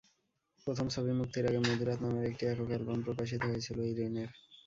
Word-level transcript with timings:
প্রথম 0.67 0.85
ছবি 0.89 1.11
মুক্তির 1.19 1.47
আগে 1.49 1.59
মধুরাত 1.61 1.99
নামের 2.03 2.25
একটি 2.29 2.43
একক 2.45 2.69
অ্যালবাম 2.69 2.99
প্রকাশিত 3.07 3.41
হয়েছিল 3.45 3.77
ইরিনের। 3.91 4.29